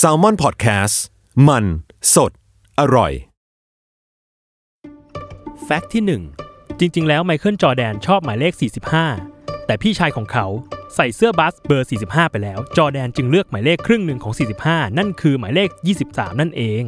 [0.00, 0.94] s a l ม o n PODCAST
[1.48, 1.64] มัน
[2.14, 2.32] สด
[2.80, 3.12] อร่อย
[5.64, 6.02] แฟกต์ที่
[6.44, 8.52] 1 จริง ๆ แล้วไมเคิลจอแดนชอบหมายเลข
[9.08, 10.46] 45 แต่พี่ชายของเขา
[10.94, 14.34] ใส่เสื้อบัสเบอร์ 45 ไปแล้ว จอแดนจึงเลือกหมายเลขครึ่งหนึ่งของ
[14.64, 15.68] 45 นั่นคือหมายเลข
[16.04, 16.82] 23 นั่นเอง